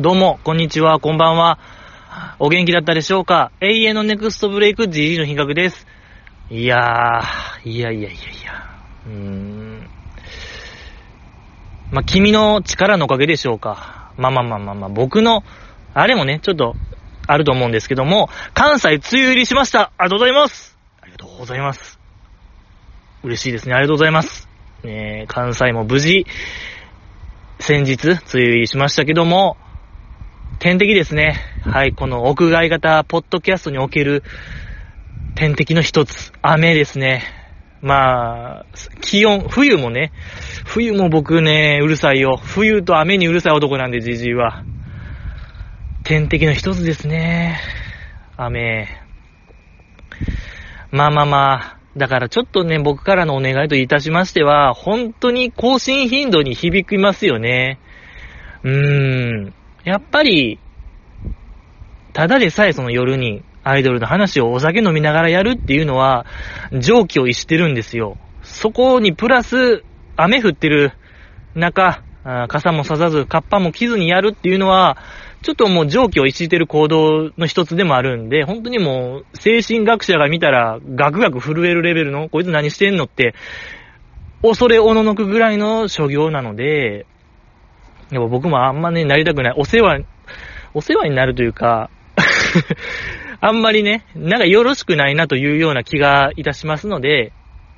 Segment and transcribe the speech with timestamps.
[0.00, 1.60] どうも、こんにちは、こんばんは。
[2.40, 3.52] お元気だったでしょうか？
[3.60, 5.86] 永遠のネクストブレイク GG の比較です。
[6.50, 8.52] いやー、いやいやいやいや。
[9.06, 9.88] うーん。
[11.92, 14.10] まあ、君の力のおかげでしょうか。
[14.16, 15.44] まあまあまあまあまあ、僕の、
[15.94, 16.74] あれもね、ちょっと、
[17.28, 19.92] あると思うんですけども、関西梅雨入りしました。
[19.96, 20.76] ありがとうございます。
[21.02, 22.00] ありがとうございます。
[23.22, 23.74] 嬉しいですね。
[23.74, 24.48] ありがとうございます。
[24.82, 26.26] ね関西も無事、
[27.60, 29.56] 先日、梅雨入りしましたけども、
[30.64, 31.36] 天敵ですね。
[31.60, 34.22] はい、この屋外型ポッドキャストにおける
[35.34, 37.22] 天敵の一つ、雨ですね。
[37.82, 38.66] まあ、
[39.02, 40.10] 気温、冬もね、
[40.64, 42.40] 冬も僕ね、うるさいよ。
[42.42, 44.64] 冬と雨にうるさい男なんで、じじいは。
[46.02, 47.60] 天敵の一つですね。
[48.38, 48.88] 雨。
[50.90, 57.80] まあまあまあ、だからちょっとね、僕からのお願いといたしましては、本当に更新頻度に響きますよね。
[58.62, 59.54] うーん。
[59.84, 60.58] やっぱり、
[62.12, 66.26] ただでさえその夜にアイドルの話をお酒飲みながらやるっていうのは、
[66.72, 68.16] 蒸気を逸してるんですよ。
[68.42, 69.84] そこにプラス、
[70.16, 70.92] 雨降ってる
[71.54, 72.02] 中、
[72.48, 74.96] 傘もささず、カッパも着ずにやるっていうのは、
[75.42, 83.34] ちょっともう蒸気を逸してる行動の一つでもあるんで、本当にもう、精神学者が見たら、ガクガク震えるレベルの、こいつ何してんのって、
[84.42, 87.06] 恐れおののくぐらいの所業なので、
[88.14, 89.54] でも僕もあんまね、なりたくない。
[89.56, 90.02] お世話、
[90.72, 91.90] お世話になるというか
[93.40, 97.32] あんまりね、なんかよろしくないなというような気がいたしますので、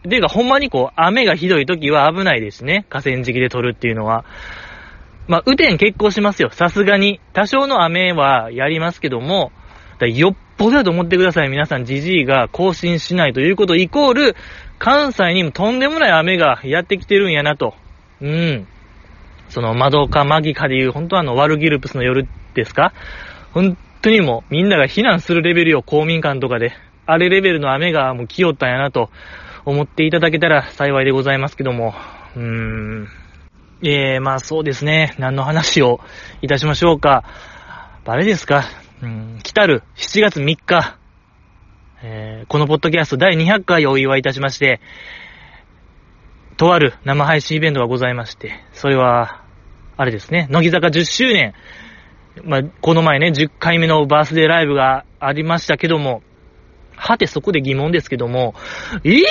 [0.07, 2.85] ていうかほんまにこう、雨がひどい時は危ないですね。
[2.91, 4.27] 河川敷で撮るっていうのは。
[5.27, 6.51] まあ、雨天結構しますよ。
[6.53, 7.19] さすがに。
[7.33, 9.53] 多少の雨はやりますけども、
[9.99, 11.49] だよっぽどだと思ってください。
[11.49, 14.37] 皆さん、じじいが更新しないということイコール、
[14.79, 17.75] 関西にもとんでもない雨がやってきてるんやなと。
[18.21, 18.67] うん。
[19.49, 22.93] その、窓かマギかでいう、本当はあの、ワルギルプスの夜ですか？
[23.53, 26.73] 本当にもう、みんなが避難するレベルよ、公民館とかで。
[27.07, 29.11] あれレベルの雨がもう来よったんやなと
[29.65, 31.95] 思っていただけたら幸いでございますけども。
[32.35, 33.09] うーん。
[33.83, 35.15] ええー、まあそうですね。
[35.19, 36.01] 何の話を
[36.43, 37.25] いたしましょうか。
[38.05, 38.65] あれですか？
[39.03, 40.97] うん、来たる7月3日、
[42.03, 44.81] えー、このポッドキャスト第200回をお祝いいたしまして、
[46.57, 49.43] とある生配信イベントがございまして、それは、
[49.97, 51.55] あれですね、乃木坂10周年。
[52.45, 56.23] まあ、この前ね、10回目のバースデーライブがありましたけども、
[56.95, 58.55] はてそこで疑問ですけども、
[59.05, 59.25] いっ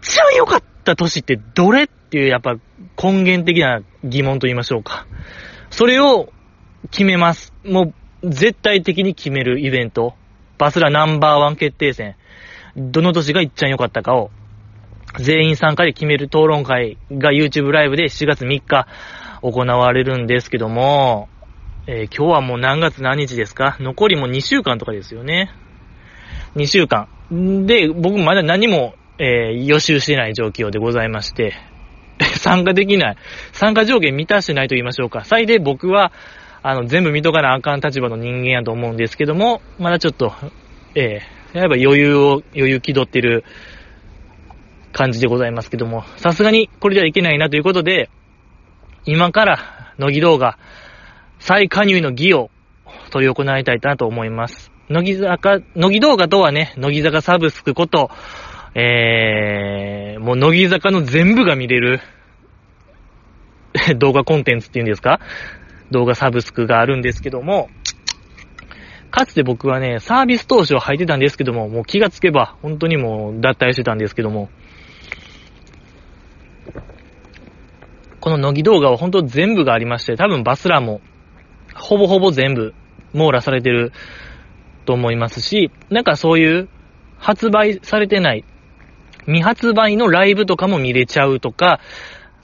[0.00, 2.56] ちゃ良かった年ってどれっていう、やっぱ
[3.02, 5.06] 根源的な疑問と言いましょうか。
[5.70, 6.32] それを
[6.90, 7.52] 決めます。
[7.64, 10.14] もう、絶対的に決めるイベント。
[10.58, 12.16] バスラナンバーワン決定戦。
[12.76, 14.30] どの年がいっちゃ良かったかを、
[15.18, 18.86] 全員参加で決める討論会が YouTube ライブで7月3日
[19.42, 21.28] 行われるんですけども、
[21.86, 23.76] えー、今日はもう何月何日ですか？
[23.80, 25.50] 残りも2週間とかですよね。
[26.56, 27.08] 2週間。
[27.66, 31.54] で、僕まだ何も、えー、予習してない状況でございまして、
[32.36, 33.16] 参加できない。
[33.52, 35.24] 参加条件満たしてないと言いましょうか。
[35.24, 36.12] 最低僕は、
[36.62, 40.32] あの、全部見とかなあかん立場の人間やと思うんですけども、まだちょっと、
[40.94, 43.44] えー、やっぱ余裕を、余裕気取ってる
[44.94, 48.08] 感じでございますけども、さすがにこれではいけないなということで、
[49.04, 50.56] 今から乃木動画
[51.40, 52.50] 再加入の儀を
[53.10, 54.70] 取り行いたいなと思います。
[54.88, 58.08] 乃木坂、乃木動画とはね、乃木坂サブスクこと、
[58.74, 62.00] えー、もう乃木坂の全部が見れる
[63.98, 65.20] 動画コンテンツっていうんですか？
[65.90, 67.68] 動画サブスクがあるんですけども、
[69.10, 74.48] かつて僕はね、サービス投資を履いてたんですけども、もう気がつけば、本当にもう脱退してたんですけども、
[78.24, 81.02] この乃木動画は本当全部がありまして、多分バスラも、
[81.74, 82.72] ほぼほぼ全部
[83.12, 83.92] 網羅されてる
[84.86, 86.70] と思いますし、なんかそういう
[87.18, 88.46] 発売されてない
[89.26, 91.80] 未発売のライブとかも見れちゃうとか、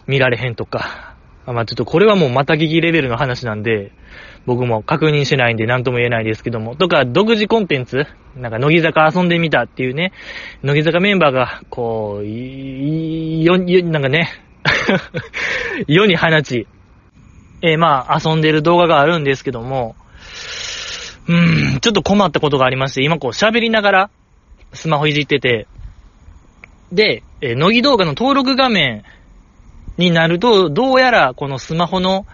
[0.06, 1.16] 見られへんとか。
[1.46, 3.93] まあちょっとこれはもうまた聞きレベルの話なんで、
[4.44, 6.76] 僕も確認しないんで何とも言えないですけども。
[6.76, 8.05] とか、独自コンテンツ
[8.37, 10.12] なんか、乃木坂遊んでみたっていうね、
[10.62, 14.28] 乃木坂メンバーが、こう、よ、よ、なんかね、
[15.86, 16.66] 世に放ち、
[17.62, 19.96] えー、まあ、遊んでる動画があるんですけども、
[21.28, 24.10] うーん、ちょっと困ったことがありまして、今こう喋りながら、
[24.72, 25.66] スマホいじってて、
[26.92, 29.04] で、えー、乃木動画の登録画面
[29.96, 32.26] になると、どうやらこのスマホの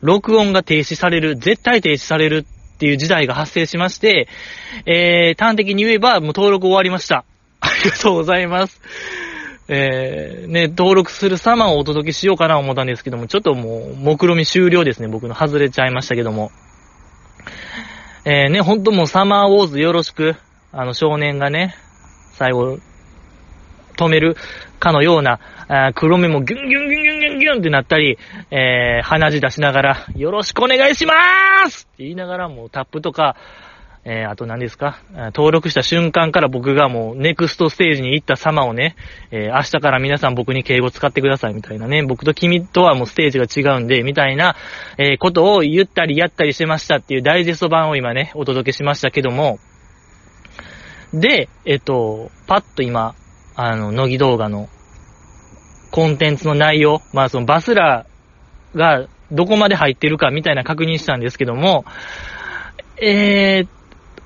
[0.00, 4.28] 録音が停止される、絶対停止されるっていう事態が発生しまして、
[4.86, 7.24] えー、端的に言えばもう登録終わりました。
[7.60, 8.80] ありがとうございます。
[9.68, 15.08] えー、ね、登録する様をお届けしようかな思ったんですけども、ちょっともう、目論み終了ですね。
[15.08, 16.50] 僕の外れちゃいましたけども。
[18.24, 20.36] えー、ね、ほんともうサマーウォーズよろしく、
[20.72, 21.74] あの少年がね、
[22.32, 22.78] 最後、
[23.96, 24.36] 止める
[24.78, 25.38] かのような、
[25.68, 28.16] あ黒目もギュンギュンギュンギュンギュンギュンってなったり、
[28.50, 33.36] えー、鼻血出しながら、よろしくお願いしまーすって言いながらもうタップとか、
[34.10, 35.00] えー、あと何ですか？
[35.34, 38.96] 登録した瞬間から僕がもうネクストステージに行った様をね、
[39.30, 44.56] えー、明日から皆さん僕に敬語使ってくださいみたいなね、僕と君とはもうステージが違うんで、みたいな、
[44.96, 49.58] えー、ことを言ったりやったりしてましたっていうダイジェスト版を今ね、お届けしましたけども、
[51.12, 53.14] で、えっと、パッと今、
[53.56, 54.70] あの、乃木動画の
[55.90, 61.84] コンテンツの内容、まあそのバスラーがどこまで入ってるかみたいな確認したんですけども、
[63.00, 63.68] えー、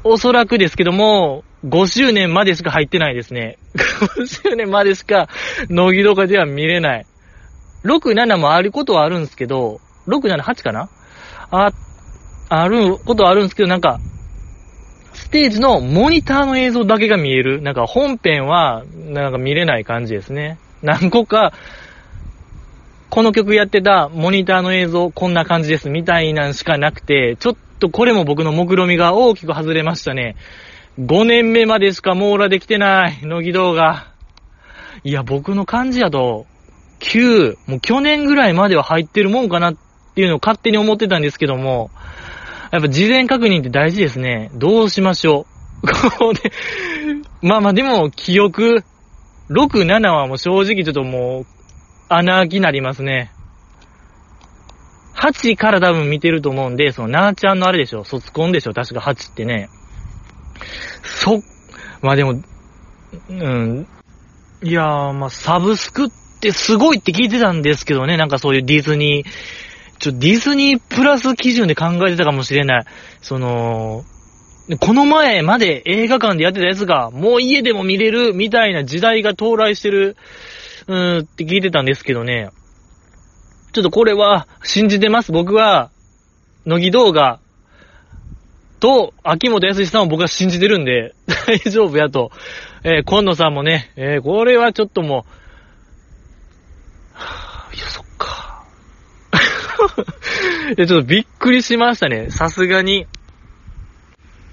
[0.05, 3.59] おそらくですけども、5周年までしか入ってないですね。
[3.75, 5.29] 5周年までしか、
[5.69, 7.07] 乃木動画では見れない。
[7.85, 10.89] 6、7もあることはあるんですけど、6、7、8かな？
[11.51, 11.71] あ、
[12.49, 14.01] あることはあるんですけど、なんか、
[15.15, 17.63] ステージのモニターの映像だけが見える。
[17.63, 20.59] なんか本編は、なんか見れない感じですね。
[20.83, 21.53] 何個か、
[23.13, 30.35] この曲やってたモニターの映像こんな感じですみたいなんしかなくて、ちょっとこれも僕の目論みが大きく外れましたね。
[30.99, 34.07] 5年目までしか網羅できてない、乃木動画。
[35.05, 36.47] いや、僕の感じだと、
[37.01, 39.77] 9、もう去年ぐらいまでは入ってるもんかなっ
[40.15, 41.91] ていうのを勝手に思ってたんですけども、
[42.71, 44.51] やっぱ事前確認って大事ですね。
[44.55, 45.45] どうしましょ
[45.83, 45.87] う。
[46.19, 46.51] こうで、
[47.43, 48.83] まあまあでも、記憶、
[49.51, 51.62] 6、7はもう正直ちょっともう、
[52.17, 53.33] 穴開きになりますね。
[55.15, 59.69] 8から多分見てると思うんで、その、なーちゃんのあれでしょ、卒コンでしょ、確か8ってね。
[61.05, 61.41] そ、
[62.01, 62.43] まあでも、
[63.29, 63.87] うん、
[64.63, 66.09] いやー、まあ、サブスクっ
[66.41, 69.29] てすごいって聞いてたんですけどね、なんかそういうディズニー、
[69.99, 72.85] ちょ、ディズニープラス基準で考えてたかもしれない。
[73.21, 74.05] その、
[74.81, 80.17] この前まで映画館でやってたやつが、もう家でも見れるみたいな時代が到来してる、
[80.87, 82.51] うーんって聞いてたんですけどね。
[83.73, 85.33] ちょっとこれは信じてます。
[85.33, 85.91] 僕は、
[86.67, 87.41] 乃木動画
[88.81, 91.15] と秋元康さんを僕は信じてるんで、
[91.47, 92.31] 大丈夫やと。
[92.85, 95.25] えー、今野さんもね、えー、これはちょっとも
[97.15, 98.65] う、はぁ、いや、そっか。
[100.77, 102.31] いや、ちょっとびっくりしましたね。
[102.31, 103.07] さすがに。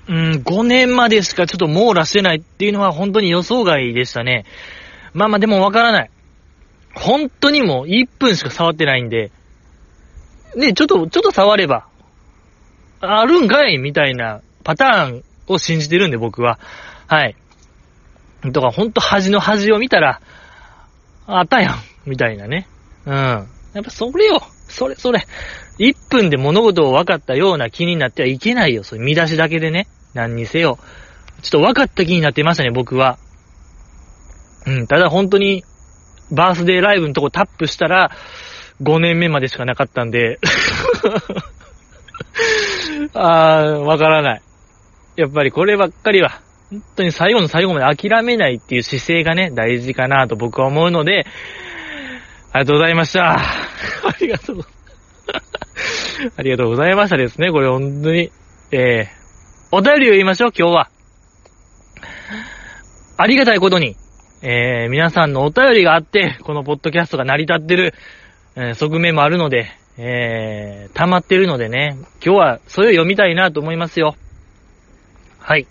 [0.08, 4.46] うん、5年までしかちょっと網羅してないっていうのは本当に予想外でしたね。
[5.14, 6.10] まあまあでもわからない。
[6.96, 9.32] 本当にもう1分しか触ってないんで、
[10.56, 11.88] ね、ちょっと、ちょっと触れば、
[13.02, 16.60] あるんかいみたいなパターンを信じてるんで、僕は。
[17.08, 17.36] はい。
[18.52, 20.22] とか、ほんと端の端を見たら、
[21.28, 21.76] あったやん
[22.06, 22.68] みたいなね。
[23.06, 23.14] うん。
[23.14, 25.26] やっぱそれよそれ、それ。
[25.80, 28.84] 1分で物事を分かったような気になってはいけないよ。
[28.84, 29.88] そういう見出しだけでね。
[30.14, 30.78] 何にせよ。
[31.42, 33.18] ちょっと分かった気になってましたね、僕は。
[34.66, 35.64] うん、ただ本当に、
[36.32, 38.12] バースデーライブのとこタップしたら、
[38.82, 40.40] 5年目までしかなかったんで
[43.14, 44.42] あー、わからない。
[45.16, 51.26] やっぱりこればっかりは、本当に最後の最後まで諦めないっていう姿勢がね、大事かなと僕は思うので、
[52.52, 53.36] ありがとうございました。
[53.36, 53.42] あ
[54.20, 54.66] りがとう。
[56.38, 57.52] ありがとうございましたですね。
[57.52, 58.32] これ本当に。
[58.72, 59.10] えー、
[59.72, 60.90] お便りを言いましょう、今日は。
[63.18, 63.96] ありがたいことに、
[64.42, 67.94] えー、皆さんのお便りがあって、このポッドキャストが成り立ってる、
[68.56, 74.16] えー、側面もあるので、えー、溜まってるのでね、今日はそれを読みたいなと思いますよ。
[75.40, 75.68] はい。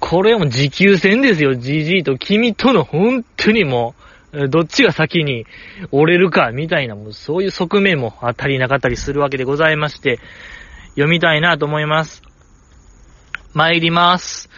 [0.00, 3.94] これも持久戦ですよ、GG と君との本当にも
[4.32, 5.46] う、どっちが先に
[5.92, 10.18] 折れるか、みたいな、もうそういう側面もあったりなかったりするわけでございまして、
[10.90, 12.22] 読みたいなと思います。
[13.54, 14.50] 参ります。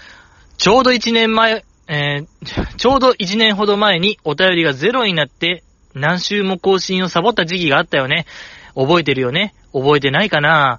[0.57, 8.27] ちょうど1年前、えー、 ちょうど1年ほど前にお便りがゼロになって何週も更新をサボった時期があったよね。
[8.77, 9.55] 覚えてるよね？
[9.73, 10.79] 覚えてないかな？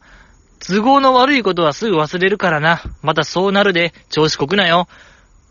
[0.65, 2.81] 都合の悪いことはすぐ忘れるからな。
[3.01, 4.87] またそうなるで調子こくなよ。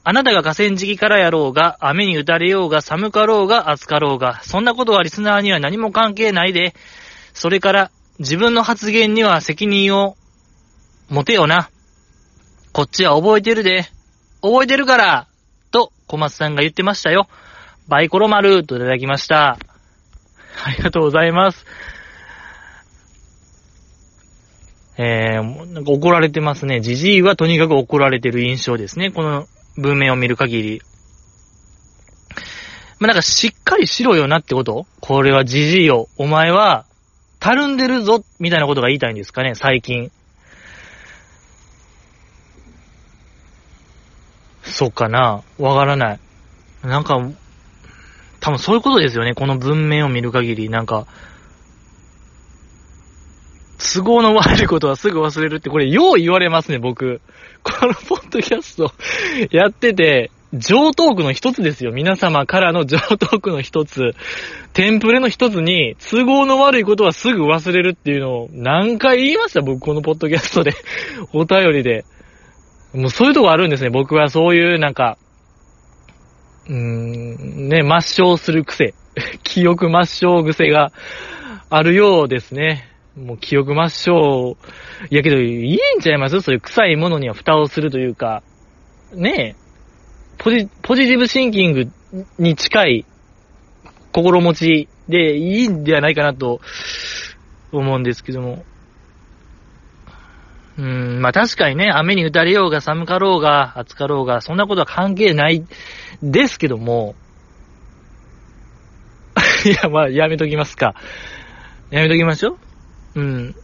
[0.03, 6.75] あなたが河川敷からやろうが、雨に打たれようが、寒かろうが、暑かろうが、そんなことはリスナーには何も関係ないで。
[7.35, 10.17] それから、自分の発言には責任を
[11.11, 11.69] 持てよな。
[12.73, 13.91] こっちは覚えてるで。
[14.41, 15.27] 覚えてるから
[16.11, 17.29] 小松さんが言ってましたよ。
[17.87, 19.59] バイコロ丸といただきました。
[20.65, 21.65] ありがとうございます。
[24.99, 26.81] えー、なんか怒られてますね。
[26.81, 29.13] じじいはとにかく怒られてる印象ですね。
[29.13, 30.83] この文面を見る限り。
[32.99, 36.09] まあ、なんかしっかりしろよなってことこれはじじいよ。
[36.19, 36.87] お前は、
[37.39, 40.11] たるんでるぞ、みたいなことが言いたいんですかね、最近。
[44.63, 46.21] そうかなわからない。
[46.83, 47.21] なんか、
[48.41, 49.35] 多分そういうことですよね。
[49.35, 50.71] この文面を見る限り。
[50.71, 51.07] なんか、
[53.79, 57.21] 都合の悪いことはすぐ忘れるって、これよう言われますね、僕。
[57.63, 58.93] このポッドキャスト
[59.53, 61.93] やってて、上トークの一つですよ。
[61.93, 64.15] 皆様からの上トークの一つ。
[64.73, 70.73] テンプレの一つに、都合の悪いことはすぐ忘れるっていうのを何回言いました僕このポッドキャストで
[71.33, 72.05] お便りで。
[72.95, 73.91] もうそういうとこあるんですね。
[73.91, 75.17] 僕はそういうなんか、
[76.67, 78.95] うーん、ね、抹消する癖。
[79.43, 80.93] 記憶抹消癖が
[81.69, 82.89] あるようですね。
[83.17, 84.57] もう記憶抹消。
[85.11, 86.41] いやけど、いいんちゃいます？
[86.41, 88.43] そういう臭いものには蓋をするというか、
[89.15, 89.57] ねえ、
[90.39, 91.89] ポジ、ポジティブシンキング
[92.39, 93.05] に近い
[94.13, 96.61] 心持ちでいいんではないかなと
[97.73, 98.65] 思うんですけども。
[100.81, 105.67] うん、まあ確かにね、雨に打たれようが寒かろうが暑かろうが、そんなことは関係ない
[106.23, 107.15] ですけども、
[109.67, 110.95] いや、まあやめときますか。
[111.91, 112.57] やめときましょ
[113.15, 113.21] う。
[113.21, 113.55] うん。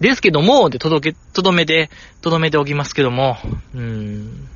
[0.00, 1.88] ですけども、で、届け、とどめて、
[2.20, 3.36] とどめておきますけども、
[3.72, 4.48] うん。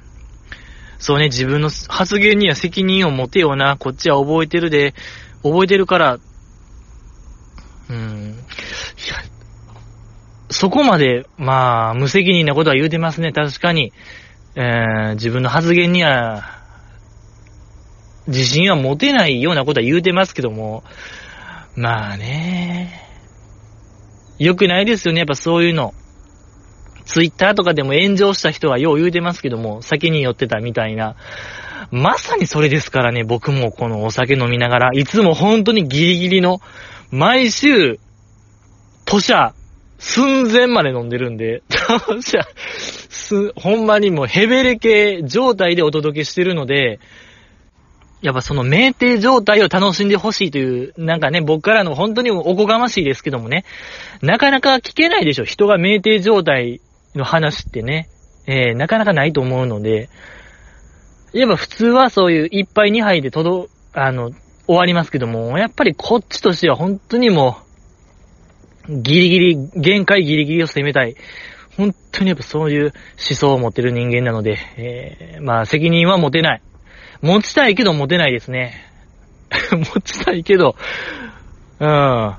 [0.98, 4.94] そうね、自分の発言には責任を持てような、こっちは覚えてるで、
[5.44, 6.18] 覚えてるから、
[7.88, 8.34] うん。
[9.06, 9.33] いや、
[10.54, 13.92] そこまで、まあ、無責任なことは言うてますね、確かに。
[14.54, 16.44] えー、自分の発言には、
[18.28, 20.84] 自信は持てないようなことは言うてますけども、
[21.74, 23.02] まあね、
[24.38, 25.92] 良くないですよね、やっぱそういうの。
[27.04, 31.16] ツイッターとかでも炎上した人はよう言うてますけども、先に寄ってたみたいな。
[31.90, 36.60] まさにそれですからね、僕もこのお酒飲みながら、いつも本当にギリギリの、
[37.10, 37.98] 毎週、
[39.04, 39.52] 都社、
[40.04, 42.46] 寸前まで飲んでるんで、都社、
[43.08, 47.00] す、ほんまにもうヘベレ系状態でお届けしてるので、
[48.20, 53.64] やっぱその酩酊状態を楽しんでほしいという、なんかね、僕からの本当におこがましいですけどもね、
[54.20, 55.44] なかなか聞けないでしょ。
[55.44, 56.82] 人が酩酊状態
[57.14, 58.10] の話ってね、
[58.46, 60.10] えー、なかなかないと思うので、
[61.32, 64.32] やっぱ普通はそういう一杯二杯でとど、あの、
[64.66, 67.63] 終わりますけども、やっぱりこっちとしては本当にもう、
[68.88, 71.16] ギリギリ、限界ギリギリを攻めたい。
[71.76, 72.92] 本当にやっぱそういう思
[73.36, 76.62] 想を持ってる人間なので、えー、まあ責任は持てない。
[77.22, 78.74] 持ちたいけど持てないですね。
[79.72, 80.76] 持ちたいけど、
[81.80, 82.34] うん。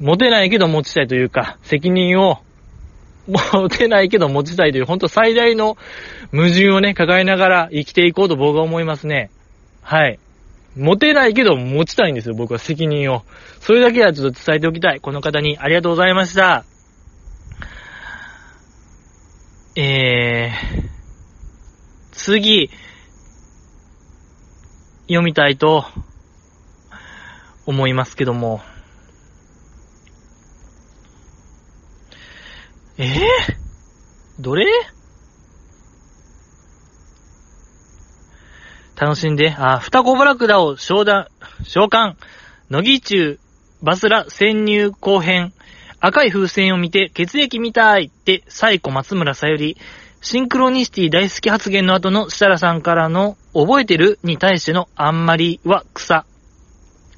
[0.00, 2.38] 持てないけど持ちたいというか、責任を
[3.28, 5.76] 持てないけど持ちたいという、ほんと最大の
[6.32, 9.30] 矛盾をね、抱えながら生きていこうと僕は思いますね。
[9.82, 10.18] はい。
[10.76, 13.24] 持てないけど持ちたいんですよ、僕は責任を。
[13.60, 15.00] それだけはちょっと伝えておきたい。
[15.00, 16.64] この方にありがとうございました。
[19.76, 20.88] えー、
[22.12, 22.70] 次、
[25.08, 25.84] 読みたいと
[27.66, 28.60] 思いますけども。
[32.98, 33.08] えー、
[34.38, 34.66] どれ？
[38.96, 41.26] 楽しんで、あ、双子バラクダを召喚、
[41.64, 42.14] 召喚、
[42.70, 43.38] 乃木中、
[43.82, 45.52] バスラ潜入後編、
[46.00, 49.76] 赤い風船を見て血液みたいってサイコ松村さゆり、
[50.20, 56.24] シンクロニシティ大好き発言の後の設楽さんからの覚えてるに対してのあんまりは草。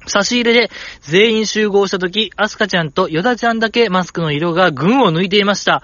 [0.07, 0.69] 差し入れで
[1.01, 5.83] 全員集合した時、アスカちゃんとヨダちゃんだけマスクの色が群を抜いていました。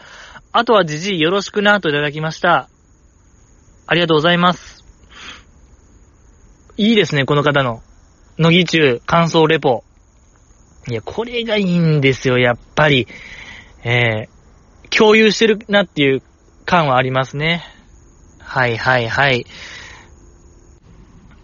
[0.52, 2.70] あとはじじいよろしくなといただきました。
[3.88, 4.81] ありがとうございます。
[6.82, 7.84] いいですね、この方の。
[8.40, 9.84] 乃木中感想レポ。
[10.90, 13.08] いや、これがいいんですよ、やっぱり。
[13.84, 16.24] えー、共有してるなっていう
[16.66, 17.64] 感はありますね。
[18.40, 19.46] はいはいはい。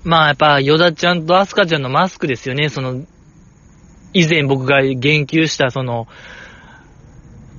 [0.04, 2.70] まあやっぱ、ヨダちゃんとアスカちゃんのマスクですよね。
[2.70, 3.06] その、
[4.14, 6.08] 以前僕が言及した、その、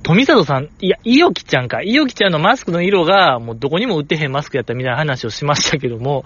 [0.03, 1.81] 富里さん、いや、いよきちゃんか。
[1.81, 6.25] いよきちゃんのマスクの色が、もうどこにも売ってへんマスクやったみたいな話をしましたけども、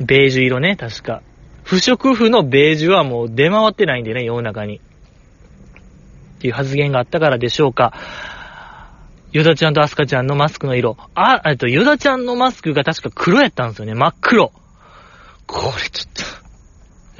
[0.00, 1.22] ベージュ色ね、確か。
[1.62, 4.78] 不織布のベージュはもう出回ってないんでね、世の中に。
[4.78, 4.80] っ
[6.40, 7.92] ていう発言があったからでしょうか。
[9.32, 10.96] ヨダちゃんとアスカちゃんのマスクの色。
[11.14, 13.94] あ、えっと、ヨダちゃんのマスクが確か黒やったんですよね。
[13.94, 14.52] 真っ黒。
[15.46, 16.22] これちょっと、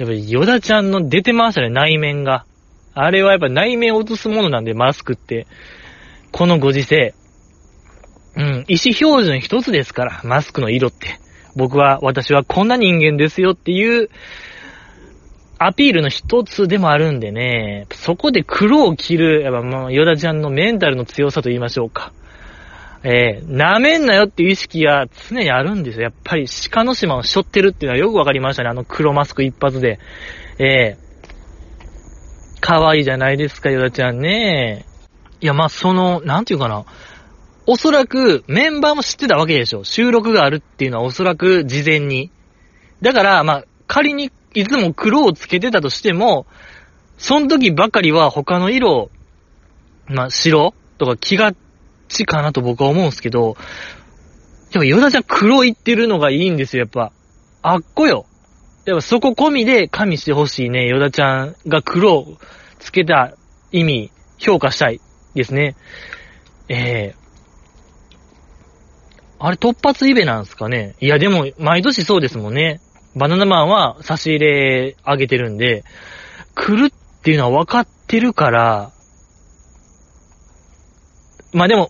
[0.03, 2.45] やっぱりヨダちゃんの出てましたね、内面が。
[2.93, 5.47] あれはやっぱ内面を映すものなんで、マスクって。
[6.31, 7.13] このご時世。
[8.35, 11.19] うん、意思標準一つですから、マスクの色って。
[11.55, 14.09] 僕は、私はこんな人間ですよっていう、
[15.57, 22.13] アピールの一つでもあるんでね、そこで黒を切る、やっぱもう、ヨダちゃんのメンタルの強さと言いましょうか。
[23.03, 26.03] えー、舐めんなよっていう意識が常にあるんですよ。
[26.03, 28.69] やっぱり鹿の島を背負ってるっていうのはよくわかりましたね。
[28.69, 29.99] あの黒マスク一発で。
[30.59, 34.85] えー、可愛いじゃないですか、ヨダちゃんね。
[35.41, 36.85] いや、まあ、その、なんていうかな。
[37.67, 39.83] おそらくメンバーも知ってたわけでしょ。
[39.83, 42.31] 収録があるっていうのはおそらく事前に。
[43.01, 46.45] だから、まあ、仮にいつも黒をつけてたとしても、
[47.17, 49.09] その時ばかりは他の色、
[50.07, 51.53] まあ、白とか気が
[52.07, 53.55] ちかなと僕は思うんですけど、
[54.71, 57.11] でもヨダちゃん黒いってるのがいいんですよ、やっぱ。
[57.61, 58.25] あっこよ。
[58.85, 60.87] やっぱそこ込みで加味してほしいね。
[60.87, 62.37] ヨダちゃんが黒を
[62.79, 63.35] つけた
[63.71, 64.99] 意味、評価したい
[65.35, 65.75] ですね。
[66.67, 67.20] ええー、
[69.43, 70.93] あれ突発イベなんですかね？
[70.99, 72.79] いやでも、毎年そうですもんね。
[73.15, 75.83] バナナマンは差し入れあげてるんで、
[76.53, 78.91] 来るっていうのは分かってるから、
[81.53, 81.89] まあでも、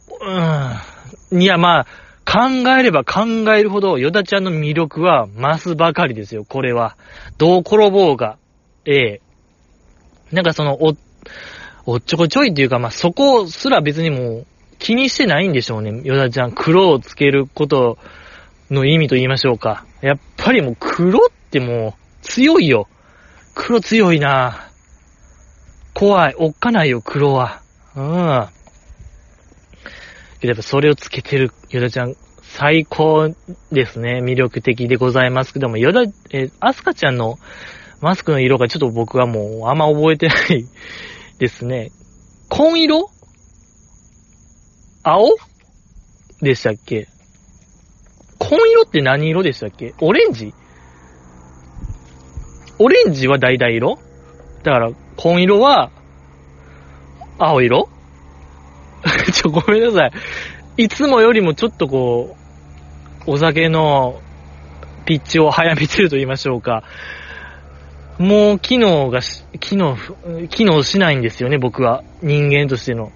[1.32, 1.42] うん。
[1.42, 1.86] いやまあ、
[2.26, 6.96] 考えれば考えるほど、ヨダちゃんの魅力は増すばかりですよ、これは。
[7.38, 8.38] どう転ぼうが。
[8.86, 9.22] ええ
[10.32, 10.96] なんかその、お、
[11.86, 14.48] おっちょこちょいっていうか、まあそこすら別にもう
[14.82, 16.52] 気にしてないんでしょうね、ヨダちゃん。
[16.52, 18.00] 黒をつけること
[18.72, 19.86] の意味と言いましょうか。
[20.02, 22.88] やっぱりもう黒ってもう強いよ。
[23.54, 24.72] 黒強いな
[25.94, 26.36] 怖い。
[26.38, 27.62] おっかないよ、黒は。
[27.96, 28.48] うん。
[30.40, 33.30] けどやっぱそれをつけてるヨダちゃん、最高
[33.72, 34.20] ですね。
[34.24, 37.38] 魅力的でございますけども、ヨダ、えアスカちゃんの
[38.02, 40.66] マスクの色がちょっと僕はもうあんま覚えてない
[41.38, 41.92] ですね。
[42.50, 43.12] 紺色？
[45.04, 45.36] 青？
[46.42, 47.08] でしたっけ？
[48.40, 49.94] 紺色って何色でしたっけ？
[50.02, 50.54] オレンジ？
[52.80, 54.00] オレンジは橙色？
[54.64, 55.92] だから、紺色は、
[57.38, 57.90] 青色？
[59.34, 60.08] ちょ、ごめんなさ
[60.78, 60.84] い。
[60.84, 62.36] いつもよりもちょっとこ
[63.28, 64.20] う、お酒の
[65.06, 66.84] ピッチを早めてると言いましょうか。
[68.18, 69.98] もう機能がし機能、
[70.50, 72.04] 機能しないんですよね、僕は。
[72.22, 73.12] 人間としての。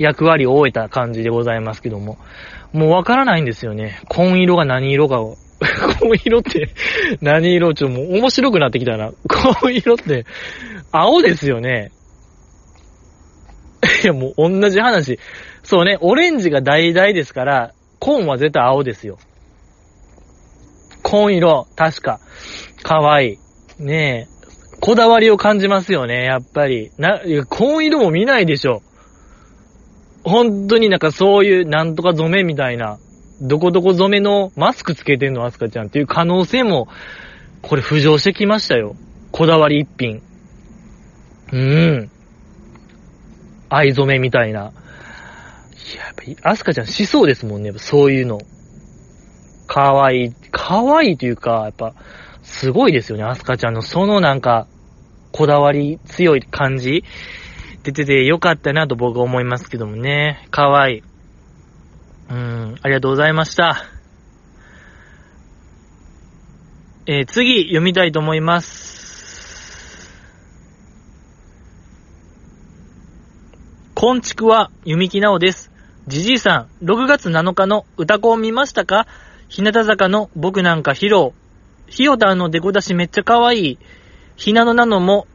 [0.00, 2.18] 役割を終えた感じでございますけども。
[2.72, 4.00] もうわからないんですよね。
[4.08, 5.36] 紺色が何色かを。
[6.00, 6.70] 紺色って
[7.20, 9.12] 何色ちょっともう面白くなってきたな。
[9.28, 10.24] 紺色って
[10.90, 11.92] 青ですよね。
[14.02, 15.18] いや、もう同じ話。
[15.62, 19.18] そうね、オレンジが橙ですから、紺は絶対青ですよ。
[21.02, 22.20] 紺色、確か。
[22.82, 23.38] かわい
[23.78, 23.84] い。
[23.84, 24.40] ねえ。
[24.80, 26.90] こだわりを感じますよね、やっぱり。
[26.96, 28.80] な、紺色も見ないでしょ。
[30.24, 32.98] 本当になんかそういうなんとか染めみたいな、
[33.40, 36.88] どこどこ染めのマスクつけてんの、アスカちゃんっていう可能性も、
[37.62, 38.96] これ浮上してきましたよ。
[39.32, 40.22] こだわり一品。
[41.52, 42.10] うん。
[43.70, 44.60] 藍染めみたいな。
[44.60, 48.40] いや、やっぱり、アスカちゃんしそうですもんね、そういうの。
[49.66, 51.94] かわいい、かわいいというか、やっぱ、
[52.42, 54.66] すごいですよね、アスカちゃんのそのなんか、
[55.32, 57.04] こだわり強い感じ
[57.82, 60.46] 出ててよかったなと僕は思いますけどもね。
[60.50, 61.02] かわいい。
[62.30, 63.84] うん、ありがとうございました。
[67.06, 69.00] えー、次、読みたいと思います。
[73.94, 75.70] こんちくは、ゆみきなおです。
[76.06, 79.06] じじいさん、6月7日の歌子を見ましたか？
[79.48, 81.32] 日向坂の僕なんか披露。
[81.86, 83.78] ひよたんのデコ出しめっちゃ可愛い。
[84.36, 85.26] ひなのなのも、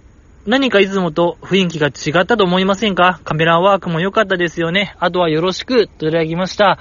[0.45, 3.19] 何かいつもと雰囲気が違ったと思いませんか？
[3.23, 4.95] カメラワークも良かったですよね。
[4.99, 6.77] あとはよろしく、といただきました。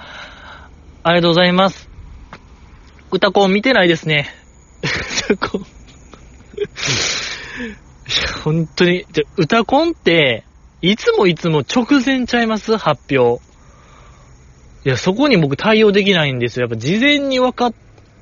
[1.03, 1.89] ありがとうございます。
[3.11, 4.29] 歌子見てないですね。
[5.31, 5.57] 歌子。
[5.57, 5.65] いや、
[8.43, 9.05] 本当に。
[9.11, 10.45] じゃ、歌コンって、
[10.81, 12.77] いつもいつも直前ちゃいます？
[12.77, 13.43] 発表。
[14.85, 16.67] いや、そこに僕対応できないんですよ。
[16.67, 17.73] やっぱ事前に分かっ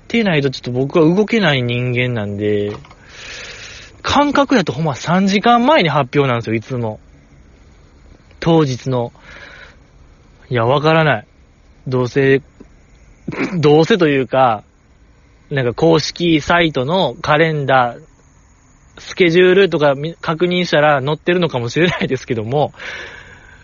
[0.07, 2.71] てないとちょっと僕は動けない人間なんで、
[4.03, 6.99] 感覚やとほんま3時間前に発表なんですよ、いつも。
[8.39, 9.13] 当日の。
[10.49, 11.27] いや、わからない。
[11.87, 12.41] どうせ、
[13.57, 14.63] どうせというか、
[15.49, 18.01] なんか公式サイトのカレンダー、
[18.99, 22.73] スケジュールとか確認したら載ってるのかもしれないですけども、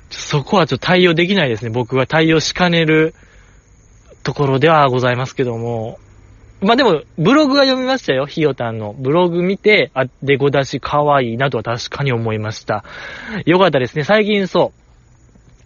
[0.10, 1.70] そこはちょっと対応できないですね。
[1.70, 3.14] 僕は対応しかねる
[4.24, 6.00] ところではございますけども。
[6.62, 8.26] まあでも、ブログは読みましたよ。
[8.26, 8.94] ひよたんの。
[8.94, 12.84] ブログ見て、あ、デコ出し可愛いなとは確かに思いました。
[13.46, 14.04] よかったですね。
[14.04, 14.80] 最近そう。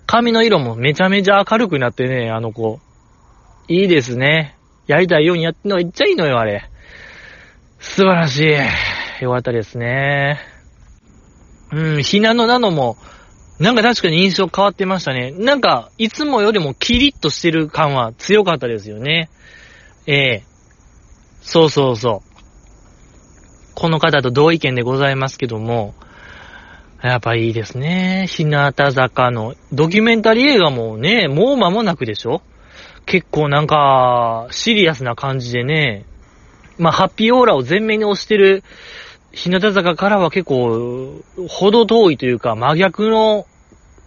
[0.05, 2.79] 髪の色もめちゃめちゃ明るくなってね、あの子。
[3.67, 4.55] いいですね。
[4.85, 6.69] やりたいようにやってるのがいっちゃいいのよ、あれ。
[7.79, 8.39] 素晴らし
[9.19, 9.23] い。
[9.23, 10.41] よかったですね。
[11.71, 12.97] うん、ひなのなのも、
[13.59, 15.31] なんか確かに印象変わってましたね。
[15.31, 19.29] なんか、いつもよりもキリッとしてる感は強かったですよね。
[20.05, 20.52] ええ
[21.43, 22.33] そうそうそう。
[23.75, 25.93] この方と同意見でございますけども、
[27.01, 28.27] やっぱいいですね。
[28.29, 32.41] 日向坂のドキュメンタリー映画もね、もう間もなくでしょ？
[33.05, 36.05] 結構なんか、シリアスな感じでね、
[36.77, 38.63] まあ、ハッピーオーラを前面に押してる
[39.33, 43.45] 日向坂からは結構、ほど遠いというか、真逆の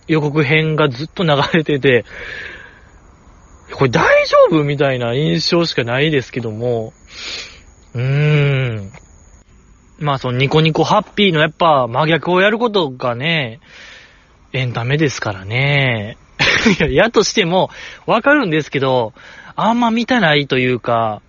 [0.09, 2.07] 予告編がずっと流れてて、
[3.77, 6.95] これ大丈夫みたいな印象しかないですけども、
[7.95, 8.93] うーん。
[9.99, 13.61] まあそのニコニコハッピーのやっぱ真逆をやることがね、
[14.53, 16.17] エンタメですからね。
[16.79, 17.71] いや、やとしても
[18.07, 19.13] わかるんですけど、
[19.57, 21.21] あんま見たないというか、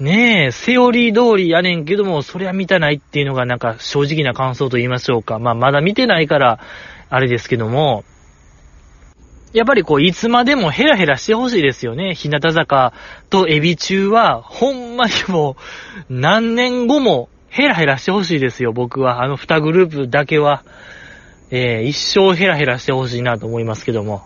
[0.00, 5.38] ねえ、セオリー通りやねんけども、そりゃ見たないっていうのがなんか正直な感想と言いましょうか。
[5.38, 6.58] まあまだ見てないから、
[7.08, 8.04] あれですけども、
[9.54, 12.14] やっぱりこう、いつまでもヘラヘラしてほしいですよね。
[12.14, 12.92] 日向坂
[13.30, 15.56] とエビ中は、ほんまにも
[16.10, 19.22] う、何年後もヘラヘラしてほしいですよ、僕は。
[19.22, 20.64] あの二グループだけは。
[21.50, 24.24] えー、一生ヘラヘラしてほしいなと思いますけども。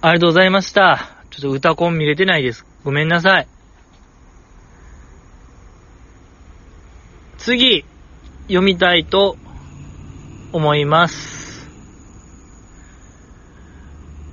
[0.00, 1.10] ありがとうございました。
[1.30, 2.64] ちょっと歌コン見れてないです。
[2.84, 3.48] ごめんなさい。
[7.38, 7.84] 次、
[8.42, 9.36] 読みたいと
[10.52, 11.37] 思います。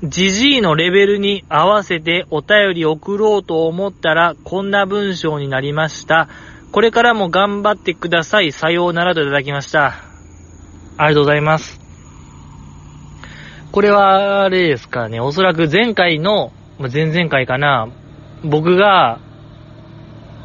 [0.04, 6.28] ジジイのレベルに合わせてお便り送ろうと思ったらこんな文章になりました。
[6.74, 8.52] これからも頑張ってください。
[8.52, 9.96] さようならといただきました。
[10.98, 11.80] ありがとうございます。
[13.72, 15.20] これは、あれですかね。
[15.20, 17.90] おそらく前回の、前々回かな。
[18.44, 19.20] 僕が、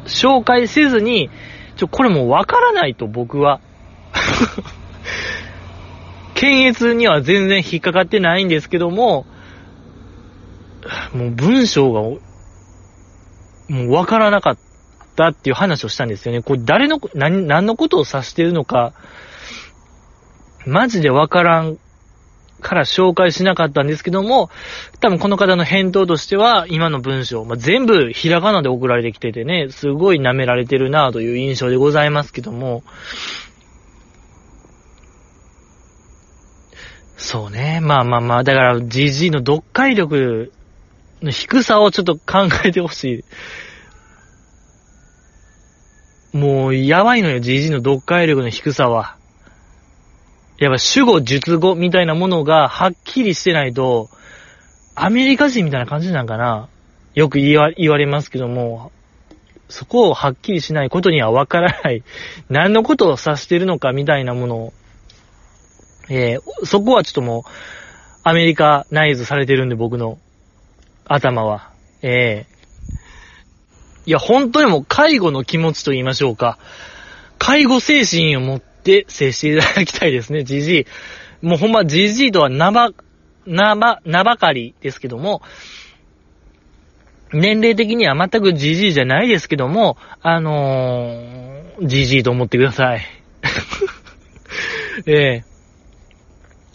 [0.05, 1.29] 紹介せずに、
[1.75, 3.59] ちょ、これもうわからないと僕は。
[6.35, 9.25] 検閲には全然引っかかってないんですけども、
[11.13, 12.19] もう文章が、も
[13.69, 14.57] うわからなかっ
[15.15, 16.41] たっていう話をしたんですよね。
[16.41, 18.93] これ誰の、何、何のことを指してるのか、
[20.65, 21.77] マジでわからん
[22.61, 24.49] から紹介しなかったんですけども、
[24.99, 32.83] 多分この方の返答としては、今の文章、まあ、全部ひらがなで送られてきててね、すごい舐められてるなという印象でございますけども、
[37.17, 37.79] そうね。
[37.81, 40.51] まあまあまあ、だから GG の読解力
[41.21, 43.23] の低さをちょっと考えてほし
[46.33, 46.37] い。
[46.37, 49.17] もう、やばいのよ、GG の読解力の低さは。
[50.57, 54.09] やっぱ主語、述語みたいなものがはっきりしてないと、
[54.95, 56.69] アメリカ人みたいな感じなんかな
[57.15, 58.91] よく言わ言われますけども、
[59.69, 62.03] そこをはっきりしないことにはわからない。
[62.49, 64.73] 何のことを指してるのかみたいなものを
[66.09, 67.51] えー、そこはちょっともう、
[68.23, 70.19] アメリカナイズされてるんで、僕の
[71.13, 71.71] 頭は。
[72.01, 72.51] ええ、
[74.05, 76.57] いや、本当にもう介護の気持ちと言いましょうか。
[77.37, 81.45] 介護精神を持って接していただきたいですね、 じじい。
[81.45, 82.91] もうほんまじじいとは名ば、
[83.45, 85.41] 名ば、名ばかりですけども、
[87.33, 93.01] 年齢的には全くじじいじゃないですけども、あのー、じじいと思ってください。
[95.05, 95.50] ええ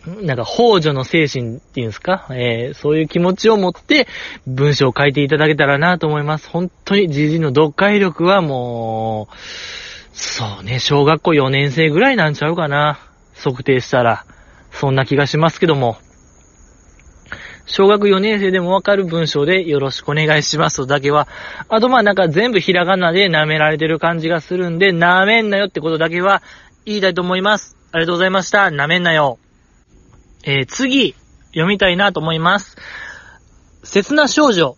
[0.06, 4.06] なんか、宝助の精神っていうんですか、えー、そういう気持ちを持って
[4.46, 6.48] 文章を書いていただけたらなと思います。
[6.48, 9.34] 本当にじじの読解力はもう、
[10.12, 12.98] そうね、小学校4年生ぐらいなんちゃうかな。
[13.34, 14.24] 測定したら。
[14.70, 15.98] そんな気がしますけども。
[17.66, 21.26] 小学4年生でもわかる文章でよろしくお願いしますとだけは。
[21.68, 26.42] あとまあなんか全部ひらがなで舐められてる感じがするんで、舐めんなよってことだけは
[26.84, 27.76] 言いたいと思います。
[27.90, 28.66] ありがとうございました。
[28.66, 29.38] 舐めんなよ。
[30.48, 31.16] えー、次、
[31.48, 32.76] 読みたいなと思います。
[33.82, 34.76] 切な少女。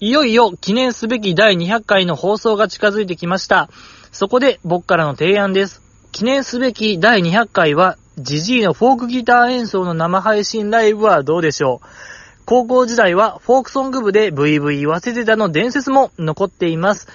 [0.00, 3.68] いよいよ記念すべき第200回の放送が近づいてきました。
[4.10, 5.82] そこで僕からの提案です。
[6.12, 11.86] 記念すべき第200回は、ジジイのフォークギター演奏の生配信ライブはどうでしょう
[12.44, 17.08] 高校時代はフォークソング部でブイブイ言わせてたの伝説も残っています。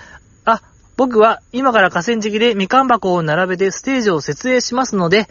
[0.45, 0.61] あ、
[0.97, 5.27] 僕は今から河川敷でみかん箱を並べてステージを設営しますので、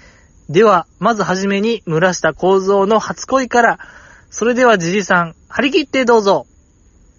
[0.48, 3.78] では、まずはじめに、村下構造の初恋から、
[4.30, 6.46] それではじじさん、張り切ってどうぞ。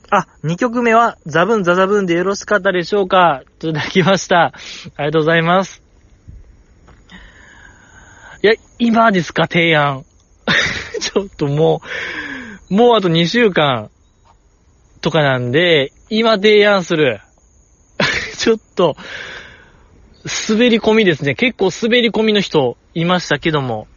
[0.09, 4.45] あ、2曲目は、ザブンザザブンでよろしかったでしょうかいただきました。
[4.45, 4.53] あ
[4.99, 5.83] りがとうございます。
[8.43, 10.05] いや、今ですか、提案。
[11.01, 11.81] ちょっとも
[12.69, 13.89] う、もうあと2週間。
[15.01, 17.19] とかなんで、今提案する。
[18.37, 18.95] ちょっと、
[20.49, 21.35] 滑り込みですね。
[21.35, 23.87] 結構滑り込みの人いましたけども。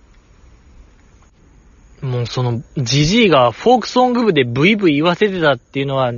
[2.02, 6.12] もうその、ジジイがフォークソング部でブイブイ言わせてたっていうのは、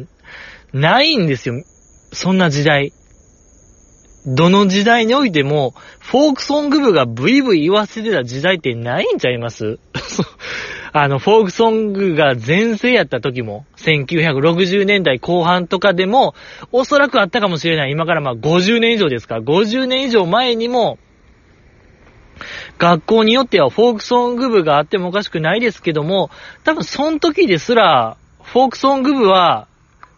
[0.73, 1.63] ないんですよ。
[2.13, 2.93] そんな時代。
[4.25, 9.79] どの時代においても、フォークソング部がブイブイ言わせてた時代ってないんちゃいます？
[10.95, 16.35] あの、フォークソングが全盛やった時も、1960年代後半とかでも、
[16.71, 17.91] おそらくあったかもしれない。
[17.91, 19.39] 今からまあ50年以上ですか。
[19.39, 20.99] 50年以上前にも、
[22.79, 26.31] 学校によってはフォークソング部があってもおかしくないですけども、
[26.65, 29.67] 多分その時ですら、フォークソング部は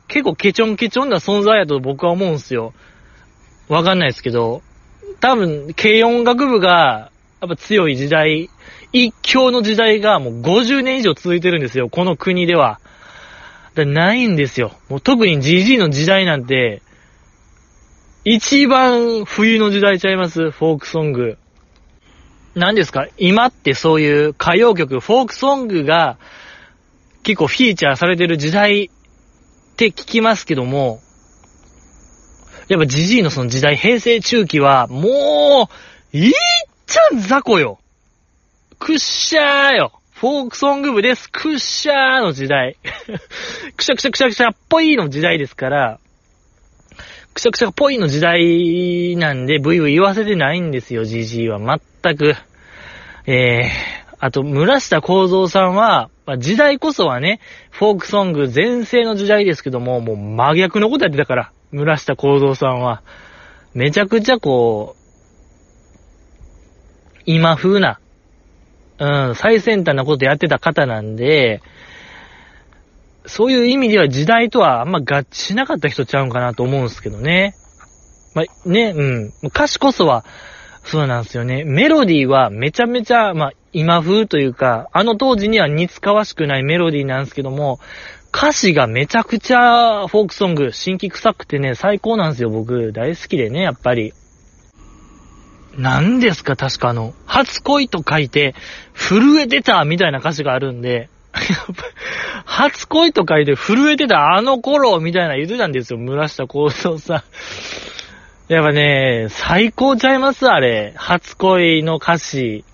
[0.08, 2.72] 結構ケチョンケチョンな存在やと僕は思うんですよ。
[3.68, 4.62] わかんないですけど、
[5.20, 7.10] 多分、軽音楽部が、
[7.40, 8.50] やっぱ強い時代、
[8.92, 12.80] 一強の時代がもう50年以上続いてるんですよ、この国では。
[13.74, 14.72] だないんですよ。
[14.88, 16.82] もう特に GG の時代なんて、
[18.24, 21.38] 一番冬の時代ちゃいますフォークソング。
[22.54, 23.08] 何ですか？
[23.18, 26.18] 今ってそういう歌謡曲、フォークソングが
[27.22, 31.00] 結構フィーチャーされてる時代って聞きますけども、
[32.68, 35.68] やっぱジジイのその時代、平成中期は、も
[36.12, 36.32] う、いっ
[36.86, 37.78] ちゃん雑魚よ。
[38.78, 39.92] くっしゃーよ。
[40.12, 41.28] フォークソング部です。
[41.30, 42.76] くっしゃーの時代。
[43.76, 46.00] くしゃくしゃくしゃくしゃっぽいの時代ですから、
[47.34, 51.58] くしゃくしゃっぽいの時代なんで、ブイブイ言わせてないんですよ、ジジイは。
[51.58, 52.36] 全く。
[53.26, 61.52] えー、あと、村下幸三さんは、まあ、時代こそはね、フォークソング全盛の時代ですけども、もう真逆のことやってたから。
[61.72, 63.02] 村下幸三さんは、
[63.74, 65.04] めちゃくちゃこう、
[67.26, 67.98] 今風な、
[68.98, 71.62] うん、最先端なことやってた方なんで、
[73.26, 77.54] そういう意味では時代とはあんま合致しなかった人ちゃうんかなと思うんすけどね。
[78.34, 79.32] まあ、ね、うん。
[79.44, 80.24] 歌詞こそは、
[80.84, 81.64] そうなんですよね。
[81.64, 87.80] メロディーはめちゃめちゃ、まあ、今風というか、あの当時には似つかわしくないメロディーなんですけども、
[88.36, 92.92] 歌詞がめちゃくちゃフォークソング、新規臭くてね、最高なんですよ、僕。
[92.92, 94.12] 大好きでね、やっぱり。
[95.78, 98.54] 何ですか、確かあの、初恋と書いて、
[98.92, 101.08] 震えてたみたいな歌詞があるんで、
[101.40, 101.82] やっぱ
[102.44, 107.22] 初恋と書いて震えてたあの頃みたいな言ってたんですよ、村下幸三さん。
[108.52, 110.92] やっぱね、最高ちゃいますあれ。
[110.96, 112.64] 初恋の歌詞。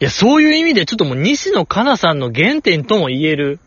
[0.00, 3.60] いや、そういう意味でちょっともう西野カナさんの原点とも言える。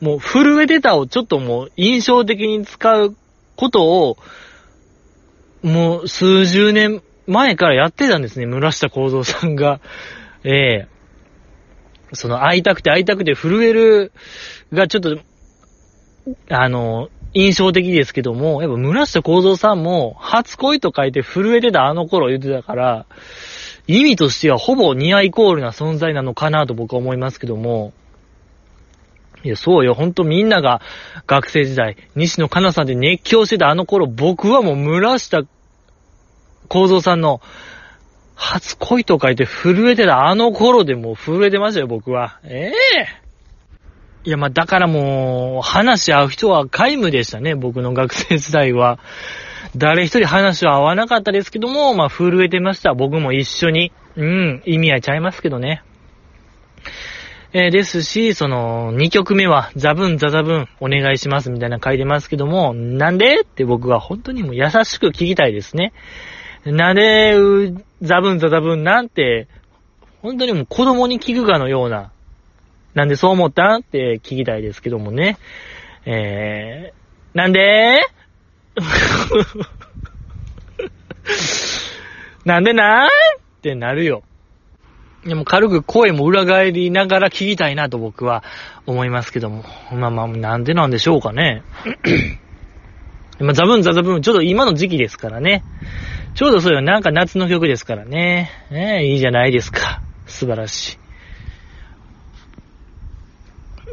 [0.00, 3.14] もう、震えてたをちょっともう印象的に使う
[3.56, 4.16] ことを、
[5.62, 9.80] もう数十年前からやってたんですね、村下幸三さんが。
[10.44, 10.88] ええ
[12.12, 14.12] その会いたくて会いたくて震える
[14.72, 15.18] がちょっと、
[16.48, 23.06] あの、印象的ですけども、やっぱ村下幸三さんも初恋と書いて震えてたあの頃言ってたから、
[23.86, 27.92] 意味としてはほぼニアイコールな存在なのかなと僕は思いますけども、
[29.42, 29.94] いや、そうよ。
[29.94, 30.82] ほんとみんなが
[31.26, 35.44] 学生時代、西野カナさんで熱狂してたあの頃、僕はもう村下
[36.68, 37.40] 幸三さんの
[38.40, 42.40] 初恋と書いて震えてたあの頃でもう震えてましたよ、僕は。
[42.42, 48.98] ええー、いや、ま、だからもう、話し合う人は皆無でしたね、僕の学生時代は。
[49.76, 52.94] 誰一人話は合わなかったですけども、まあ、震えてました。
[52.94, 53.92] 僕も一緒に。
[54.16, 55.82] うん、意味合いちゃいますけどね。
[57.52, 63.42] えー、ですし、その、2曲目は、ザブンザザブンお願いしますみたいな書いてますけども、なんで？
[63.42, 65.92] って僕は本当にもう優しく聞きたいですね。
[66.64, 67.34] なんで、
[68.02, 69.48] ザブンザザブンなんて、
[70.22, 72.12] 本当にもう子供に聞くかのような、
[72.94, 75.38] なんでそう思ったって聞きたいですけどもね。
[76.06, 78.00] えー、なんで？
[82.44, 83.08] なんでなーっ
[83.62, 84.22] てなるよ。
[85.24, 88.42] でも軽く声も裏返りながら聞きたいなと僕は
[88.86, 89.64] 思いますけども。
[89.92, 91.62] まあまあ、なんでなんでしょうかね。
[93.40, 95.64] まあ、ザブンザザブン、ちょっと今の時期ですからね。
[96.34, 98.50] ちょうどそうよ、なんか夏の曲ですからね。
[98.70, 100.02] ねいいじゃないですか。
[100.26, 100.98] 素晴らし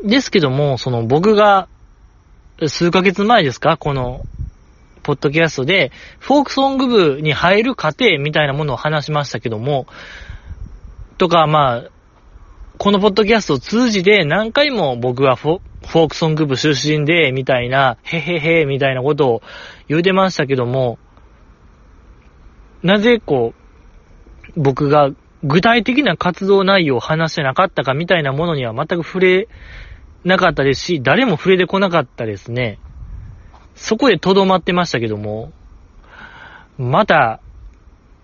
[0.04, 0.10] い。
[0.10, 1.68] ですけども、その僕が、
[2.68, 3.78] 数ヶ月前ですか？
[3.78, 4.26] この
[5.04, 9.88] ポッドキャストで、フォークソング部に入る過程みたいなものを話しましたけども、
[11.18, 11.90] とか、まあ、
[12.78, 19.42] このポッドキャストを通じて何回も僕はフォフォークソング部出身で、みたいな、へへへ、みたいなことを
[19.88, 20.98] 言うてましたけども、
[22.84, 23.54] なぜこ
[24.56, 25.12] う、僕が
[25.44, 29.48] 具体的な活動内容を話してなかったかみたいなものには全く触れ
[30.24, 32.80] なかったですし、誰も触れてこなかったですね。
[33.76, 35.52] そこで留まってましたけども、
[36.78, 37.40] また、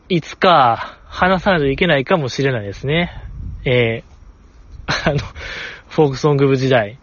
[0.10, 3.12] いつか話さないといけないかもしれないですね。
[3.66, 5.20] えー、あの、
[5.90, 7.00] フォークソング部時代。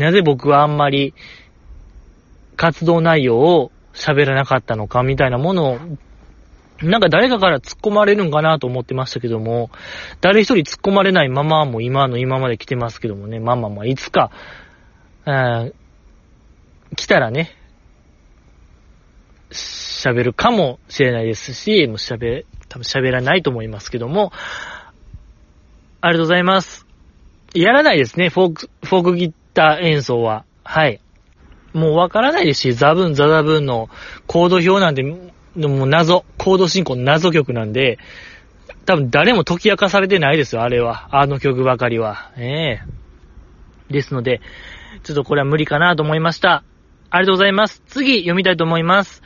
[0.00, 1.14] なぜ僕はあんまり
[2.56, 5.78] 活動内容を喋らなかったのかみたいなものを、
[6.82, 9.70] なんか誰かから突っ込まれるんかなと思ってましたけども、
[10.20, 14.30] 誰一人突っ込まれないままも今の今まで来てますけどもね、まあまあまあ、いつか、
[16.96, 17.50] 来たらね、
[19.50, 24.32] 喋るかもしれないですし、もう喋、多分喋らないと思いますけども、
[26.00, 26.86] ありがとうございます。
[27.52, 30.44] やらないですね、フォーク、フォークギター演奏は。
[30.64, 31.00] はい。
[31.72, 33.88] もうわからないですし、ザブン、ザザブンの
[34.26, 37.98] コード表なんで、もう謎、コード進行謎曲なんで、
[38.86, 41.08] 多分誰も解き明かされてないですよ、あれは。
[41.12, 42.30] あの曲ばかりは。
[42.36, 43.00] ええ
[43.90, 44.40] ですので、
[45.02, 46.62] ちょっとこれは無理かなと思いました。
[47.10, 47.82] ありがとうございます。
[47.86, 49.22] 次、読みたいと思います。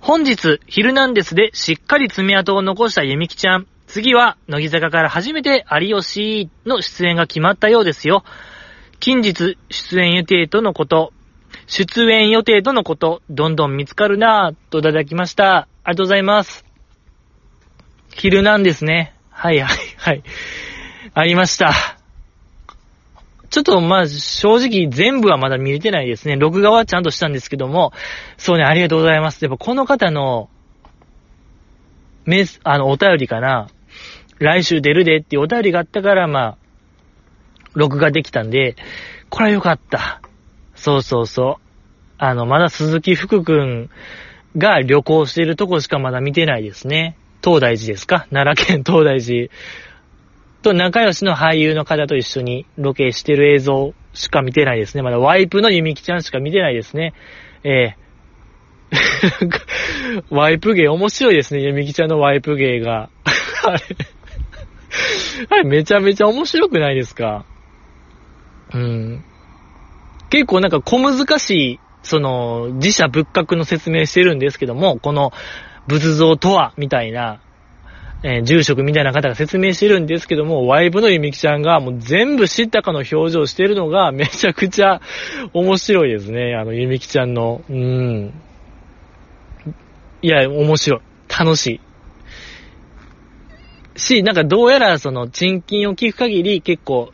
[0.00, 3.66] 本日、ヒルナンデスでしっかり爪痕を残したゆみきちゃん。
[3.86, 8.24] 次は、乃木坂から初めて有吉の出演が決まったようですよ。
[9.00, 11.12] 近日、出演予定とのこと、
[11.66, 15.68] 出演予定とのこと、どんどん見つかるなぁ、といただきました。
[15.84, 16.64] ありがとうございます。
[18.14, 19.14] 昼なんですね。
[19.30, 20.22] はいはいはい。
[21.14, 21.72] ありました。
[23.50, 26.36] ちょっとまあ正直全部はまだ見れてないですね。
[26.36, 27.92] 録画はちゃんとしたんですけども、
[28.36, 29.42] そうね、ありがとうございます。
[29.44, 30.50] やっぱこの方の、
[32.24, 33.68] メス、あの、お便りかな。
[34.38, 36.58] 来週出るでっていうお便りがあったから、まあ、
[37.78, 38.76] 録画できたんで、
[39.30, 40.20] これはよかった。
[40.74, 41.62] そうそうそう。
[42.18, 43.90] あの、まだ鈴木福くん
[44.56, 47.16] が旅行してるとこしかまだ見てないですね。
[47.42, 48.26] 東大寺ですか？
[48.30, 49.48] 奈良県 東大寺
[50.62, 55.02] と仲良しの俳優の方と一緒にロケしてる映像しか見てないですね。
[55.02, 57.14] まだワイプのゆみきちゃんしか見てないですね。
[57.62, 59.60] ええー、
[60.34, 61.60] ワイプ芸面白いですね。
[61.62, 63.08] ゆみきちゃんのワイプ芸が。
[63.64, 63.78] あれ
[65.50, 67.44] あれめちゃめちゃ面白くないですか？
[68.74, 69.24] うん。
[70.30, 75.32] 結構なんか小難しい、その、自社仏閣の説明してるんですけども、この
[75.86, 77.40] 仏像とは、みたいな、
[78.22, 85.00] えー、住職みたいな方が説明してるんですけども、ワイブのゆみきちゃんがもう全部知ったかの表情してるのが めちゃくちゃ
[85.52, 86.54] 面白いですね。
[86.56, 87.62] あの、ゆみきちゃんの。
[87.68, 88.34] うん。
[90.20, 91.00] いや、面白い。
[91.28, 91.80] 楽しい。
[93.98, 97.12] し、なんかどうやらその、賃金を聞く限り結構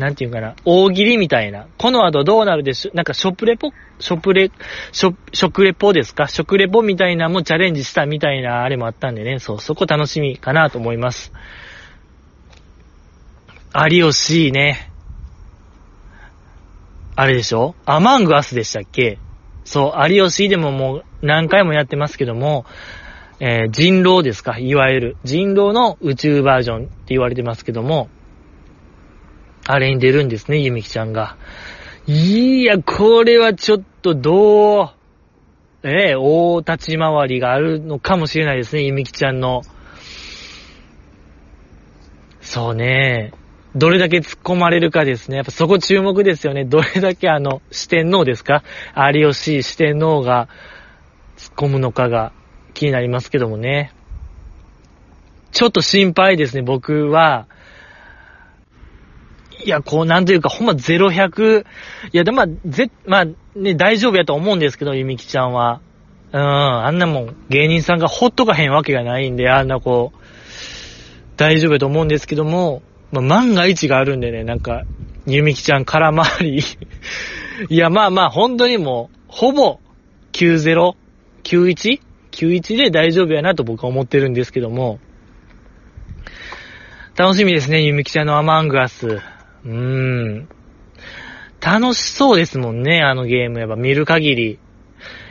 [0.00, 1.68] なんていうかな、大喜利みたいな。
[1.78, 4.50] この後どうなるでしょ、なんかショップレポ、ショップレ、
[4.90, 6.26] ショ、食レポですか？
[6.26, 11.32] 食レポみたいなもチャレンジしたみたいなあれもあったんでね、そう、そこ楽しみかなと思います。
[13.90, 14.90] 有吉ね。
[17.14, 17.74] あれでしょ？
[17.84, 19.18] アマングアスでしたっけ？
[19.64, 22.64] そう、有吉でももう何回もやってますけども、
[23.40, 24.58] えー、人狼ですか？
[24.58, 25.16] いわゆる。
[25.24, 28.08] 人狼の宇宙バージョンって言われてますけども、
[29.72, 31.36] あれに出るんですね、ゆみきちゃんが。
[32.06, 34.90] いや、これはちょっとどう、
[35.82, 39.62] ええ、大立ち回りがあるのかもしれないですね、ゆみきちゃんの。
[42.40, 43.32] そうね。
[43.76, 45.36] どれだけ突っ込まれるかですね。
[45.36, 46.64] やっぱそこ注目ですよね。
[46.64, 48.64] どれだけあの、四天王ですか？
[49.14, 50.48] 有吉四天王が
[51.36, 52.32] 突っ込むのかが
[52.74, 53.92] 気になりますけどもね。
[55.52, 57.46] ちょっと心配ですね、僕は。
[59.64, 61.64] いや、こう、なんというか、ほんま0100、い
[62.12, 63.24] や、でも、まあ、ぜ、まあ、
[63.58, 65.80] ね、大丈夫やと思うんですけど、ゆみきちゃんは。
[66.32, 70.18] うん、あんなもん、芸人さんがほっとかへんわけがないんで、あんなこう、
[71.36, 74.84] 大丈夫やと思うんですけども、まあ、万が一があるんでね、なんか、
[75.26, 76.62] ゆみきちゃん空回り
[77.68, 79.80] いや、まあまあ、本当にもう、ほぼ、
[80.32, 80.94] 90、
[81.42, 82.00] 91?
[82.30, 85.00] 91で大丈夫やなと僕は思ってるんですけども、
[87.16, 89.20] 楽しみですね、ゆみきちゃんのアマングアス。
[89.64, 90.48] うーん。
[91.60, 93.60] 楽しそうですもんね、あのゲーム。
[93.60, 94.58] やっぱ見る限り。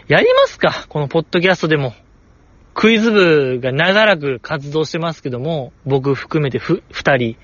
[0.07, 1.93] やりますかこのポッドキャストでも。
[2.73, 7.35] クイズ部が長らく活動してますけども、僕含めてふ、二人。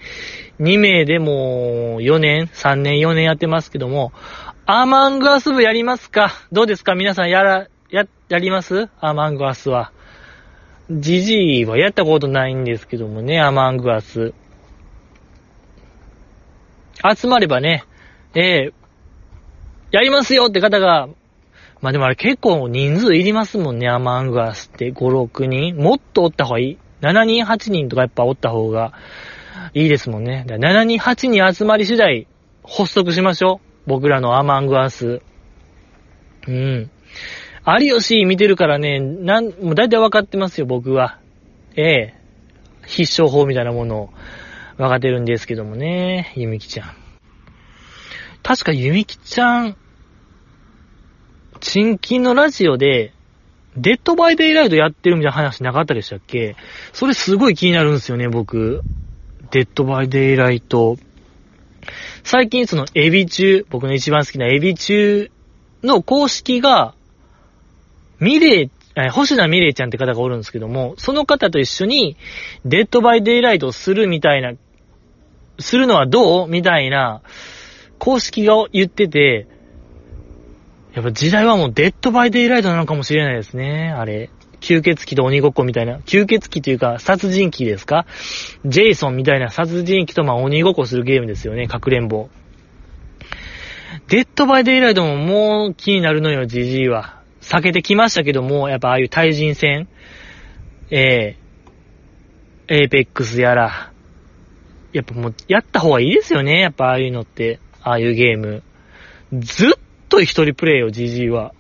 [0.59, 4.13] 二名でも4年、3年、4年やってますけども、
[4.65, 8.87] アーマングアス部やりますかどうですか皆さんやら、や、やります？
[8.99, 9.91] アーマングアスは。
[10.89, 14.33] ジジイはやったことないんですけどもね、アマングアス。
[17.15, 17.83] 集まればね、
[18.33, 21.07] ええー、やりますよって方が、
[21.81, 25.75] まあでもあれ結構人数いりますもんね、アマングアスって5、6人。
[25.77, 26.77] もっとおった方がいい。
[27.01, 28.93] 7人、8人とかやっぱおった方が
[29.73, 30.45] いいですもんね。
[30.47, 32.27] 7人、8人集まり次第
[32.63, 33.89] 発足しましょう。
[33.89, 35.21] 僕らの Among Us。
[36.47, 36.89] うん。
[37.67, 41.19] 有吉見てるからね、なん、もう大体分かってますよ、僕は。
[41.75, 42.13] ええ。
[42.87, 44.09] 必勝法みたいなものを
[44.77, 46.95] 分かってるんですけどもね、ゆみきちゃん。
[48.43, 49.77] 確かゆみきちゃん、
[51.61, 53.13] チンキンのラジオで、
[53.77, 56.55] Dead by Daylight やってるみたいな話なかったでしたっけ？
[56.93, 58.83] それすごい気になるんですよね、僕。
[59.51, 60.97] Dead by Daylight。
[62.23, 65.29] 最近そのエビ中、僕の一番好きなエビ中
[65.83, 66.95] の公式が、
[68.19, 68.71] ミレイ、
[69.11, 72.15] 星名ミレイちゃんって方がおるんですけども、その方と一緒に、
[72.63, 74.53] Dead by Daylight をするみたいな、
[75.59, 76.47] するのはどう？
[76.47, 77.21] みたいな、
[77.97, 79.47] 公式が言ってて、
[80.93, 84.29] やっぱ時代はもう Dead by Daylight なのかもしれないですね、あれ。
[84.61, 88.05] 吸血鬼と鬼ごっこみたいな、吸血鬼というか殺人鬼ですか？
[88.65, 92.29] ジェイソンみたいな殺人鬼とまあ鬼ごっこするゲームですよね、かくれんぼ。
[94.07, 97.21] Dead by Daylight ももう気になるのよ、ジジイは。
[97.41, 99.87] 避けてきましたけども、やっぱああいう対人戦、
[100.89, 103.91] えー、 Apex やら、
[104.95, 108.63] やっぱもう、やった方がいいですよね、やっぱああいうのって、ああいうゲーム。
[109.33, 109.69] ずっ
[110.07, 111.53] と一人プレイよ、ジジイは。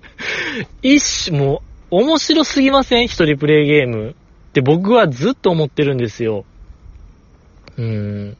[0.82, 3.04] 一種、もう、面白すぎません？
[3.04, 4.10] 一人プレイゲーム。
[4.10, 6.44] って僕はずっと思ってるんですよ。
[7.78, 7.84] うー
[8.32, 8.36] ん。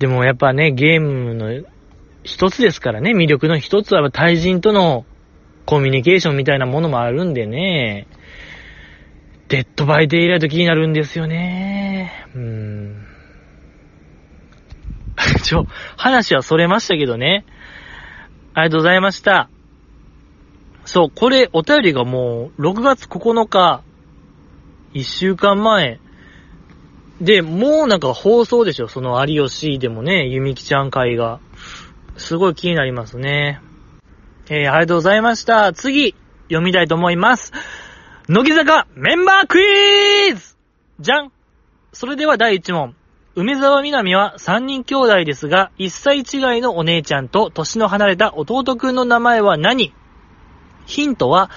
[0.00, 1.62] でもやっぱね、ゲームの
[2.24, 5.04] 一つですからね、魅力の一つは対人との
[5.64, 8.08] コミュニケーションみたいなものもあるんでね、
[9.54, 12.26] Dead by Daylight 気になるんですよね。
[12.34, 13.06] うーん。
[15.44, 17.44] ちょ、話はそれましたけどね。
[18.54, 19.48] ありがとうございました。
[20.84, 23.84] そう、これ、お便りがもう、6月9日、
[24.92, 26.00] 1週間前。
[27.20, 31.38] で、もうなんか放送でしょ、その有吉でもね、ゆみきちゃん会が。
[32.16, 33.60] すごい気になりますね。
[34.50, 35.72] えー、ありがとうございました。
[35.72, 36.16] 次、
[36.48, 37.52] 読みたいと思います。
[38.26, 40.56] 乃木坂メンバークイズ
[40.98, 41.32] じゃん
[41.92, 42.96] それでは第1問。
[43.34, 49.92] 梅沢みなみは3人兄弟ですが、1歳違いのお姉ちゃんと年の離れた弟くんの名前は何?
[50.86, 51.50] ヒントは、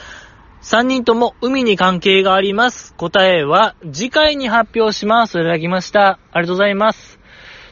[0.61, 2.93] 3人とも海に関係があります。
[2.95, 5.39] 答えは次回に発表します。
[5.39, 6.20] いただきました。
[6.34, 7.18] ありがとうございます。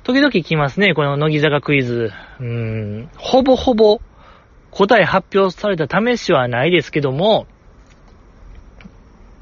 [0.03, 2.11] 時々聞きますね、この乃木坂クイズ。
[2.39, 3.99] うーん、ほぼほぼ
[4.71, 7.47] 答え発表された試しはないですけども、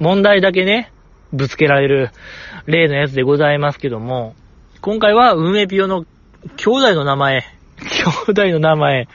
[0.03, 0.91] 問題だけね、
[1.31, 2.11] ぶつけられる
[2.65, 4.35] 例のやつでございますけども、
[4.81, 6.03] 今回は運営ピオの
[6.57, 7.45] 兄弟の名前、
[7.77, 9.07] 兄弟の名前、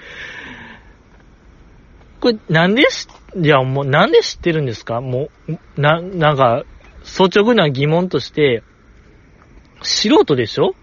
[2.21, 5.03] これなんでし、いやもうなんで知ってるんですか？
[5.03, 6.65] もう、な、なんか、
[7.03, 8.63] 率直な疑問として、
[9.83, 10.75] 素人でしょ？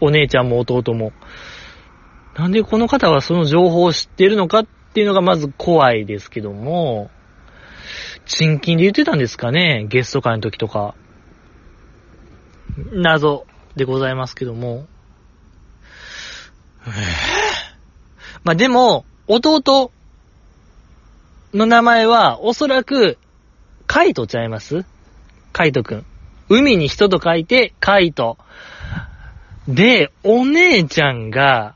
[0.00, 1.12] お姉ちゃんも弟も。
[2.34, 7.10] なんでこの方はその情報を知ってるのかっていうのがまず怖いですけども、
[8.32, 9.86] 賃金で言ってたんですかね？
[9.88, 10.94] ゲスト会の時とか。
[12.92, 14.86] 謎でございますけども。
[18.44, 19.90] まあでも、弟
[21.52, 23.18] の名前はおそらく、
[23.88, 24.84] カイトちゃいます？
[25.52, 26.06] カイトくん。
[26.48, 28.38] 海に人と書いて、カイト。
[29.66, 31.74] で、お姉ちゃんが、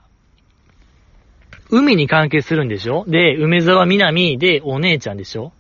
[1.69, 3.05] 海に関係するんでしょ？
[3.09, 5.53] で、梅沢みなみでお姉ちゃんでしょ？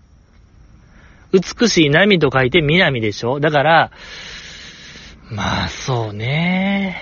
[1.34, 3.40] 美しい波と書いて南でしょ？
[3.40, 3.90] だから、
[5.30, 6.96] まあ、そうね。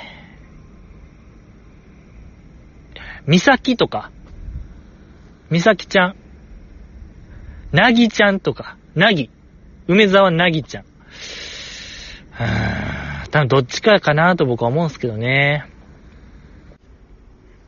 [3.29, 4.11] 美咲とか、
[5.51, 6.17] 美咲ちゃん、
[7.73, 9.29] なぎちゃんとか、なぎ、
[9.87, 10.85] 梅沢なぎちゃん。
[12.33, 15.69] はぁ、多分どっちかかなと僕は思うんですけどね。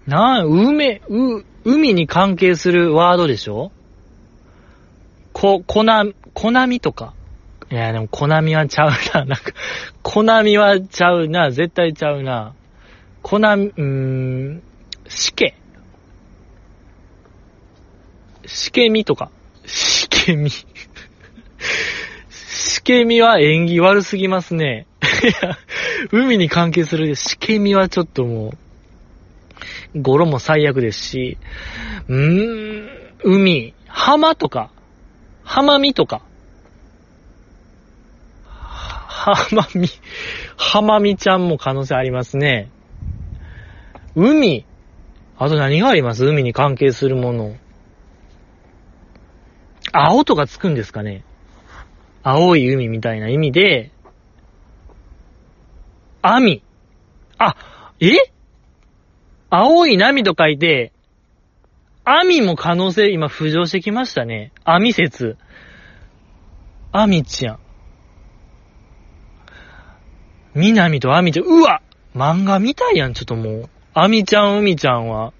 [0.06, 3.70] なあ、梅、う、海に関係するワードでしょ？
[5.32, 6.04] こ、こな、
[6.34, 7.14] こなみとか。
[7.70, 9.24] いや、でも、コナミはちゃうな。
[9.24, 9.52] なんか、
[10.02, 11.50] コナミはちゃうな。
[11.50, 12.54] 絶対ちゃうな。
[13.22, 14.62] コナミ、うーん、
[15.08, 15.54] 死刑。
[18.46, 19.30] 死刑みとか。
[19.64, 20.50] 死刑み。
[22.28, 24.86] 死刑みは縁起悪すぎますね。
[25.22, 25.58] いや、
[26.12, 28.52] 海に関係する死刑みはちょっとも
[29.94, 31.38] う、語呂も最悪ですし、
[32.08, 32.88] うーん、
[33.24, 34.70] 海、浜とか、
[35.44, 36.22] 浜みとか。
[38.44, 39.88] はまみ、
[40.56, 42.70] はまみちゃんも可能性ありますね。
[44.14, 44.66] 海。
[45.36, 46.24] あと何があります？
[46.24, 47.56] 海に関係するもの。
[49.92, 51.24] 青とかつくんですかね
[52.22, 53.92] 青い海みたいな意味で、
[56.20, 56.62] 網。
[57.38, 57.56] あ、
[58.00, 58.16] え？
[59.50, 60.92] 青い波と書いて、
[62.04, 64.52] 網も可能性今浮上してきましたね。
[64.64, 65.36] 網説。
[66.92, 67.58] 網ちゃん。
[70.54, 71.46] 南と網ちゃん。
[71.46, 71.82] うわ
[72.14, 73.70] 漫画みたいやん、ちょっともう。
[73.94, 75.32] 網ちゃん、海ちゃんは。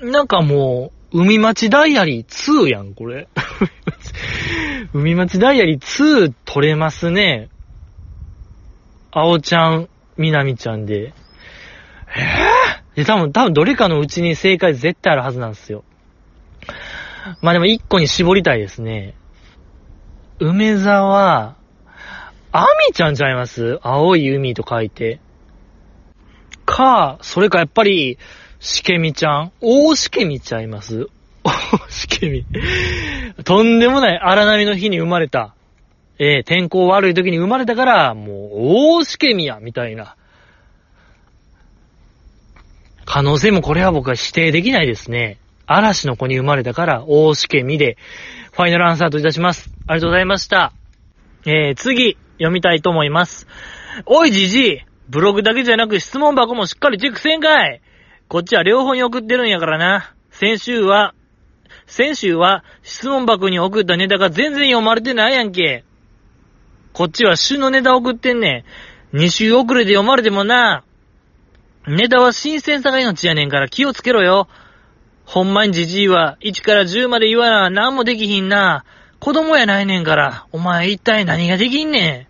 [0.00, 3.28] なんかもう、海町ダイアリー2やん、これ。
[4.94, 7.50] 海町ダイアリー2撮れますね。
[9.10, 10.94] 青ちゃん、南ちゃんで。
[10.96, 12.67] えぇ、ー、
[12.98, 15.84] で多分、多分どれかのうちに正解絶対あるはずなんですよ。
[17.42, 19.14] まあでも一個に絞りたいですね。
[20.40, 21.54] 梅沢、
[22.50, 23.78] アミちゃんちゃいます？
[23.82, 25.20] 青い海と書いて。
[26.64, 28.18] か、それかやっぱり、
[28.58, 31.06] しけみちゃん大しけみちゃいます？
[31.44, 32.46] 大しけみ。
[33.44, 35.54] とんでもない荒波の日に生まれた。
[36.18, 38.50] えー、天候悪い時に生まれたから、もう、
[38.98, 40.16] 大しけみや、みたいな。
[43.10, 45.38] 可能性もこれは僕は否定できないですね。
[45.66, 47.96] 嵐の子に生まれたから、大しけみで、
[48.52, 49.70] ファイナルアンサーといたします。
[49.86, 50.74] ありがとうございました。
[51.46, 53.46] えー、次、読みたいと思います。
[54.04, 57.80] おいじじいブログだけじゃなく質問箱もしっかりチェックせんかい
[58.28, 60.14] こっちは両方に送ってるんやからな。
[60.30, 61.14] 先週は、
[61.86, 65.82] 先週は質問箱に送ったネタが全然読まれてないやんけ。
[66.92, 68.66] こっちは週のネタ送ってんね
[69.14, 69.16] ん。
[69.16, 70.84] 2週遅れで読まれてもな。
[71.88, 74.48] ネタは新鮮さが命やねんから気をつけろよ。
[75.24, 78.84] ほんまにじじいは1から10まで言わな何もできひんな。
[79.20, 80.46] 子供やないねんから。
[80.52, 82.26] お前一体何ができんねん。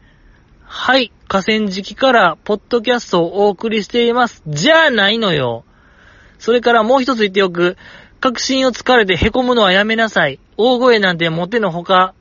[0.65, 1.13] はい。
[1.29, 4.43] 河川敷からポッドキャストをお送りしています。
[4.47, 5.65] じゃあないのよ。
[6.39, 7.77] それからもう一つ言っておく。
[8.21, 10.41] 確信を疲れて凹むのはやめなさい。
[10.57, 12.15] 大声なんてもてのほか。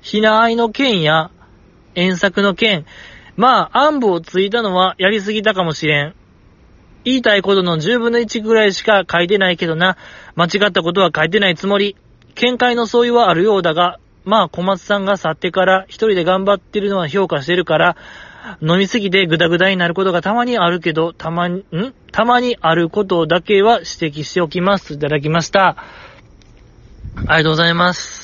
[0.00, 1.30] ひなあいの剣や、
[1.94, 2.84] 遠作の剣。
[3.36, 6.14] まあ、暗部をついたのはやりすぎたかもしれん。
[7.04, 9.96] 言いたいことの10分の1ぐらいしか書いてないけどな。
[10.36, 11.96] 間違ったことは書いてないつもり。
[12.34, 17.96] 見解の相違はあるようだが、まあ小松さんが去ってから一人で頑張ってるのは評価してるから、
[18.62, 21.94] 飲みすぎてグダグダになることがたまにあるけど、たまに、ん？
[22.12, 24.94] たまにあることだけは指摘しておきます。
[24.94, 25.76] いただきました。
[27.16, 28.23] ありがとうございます。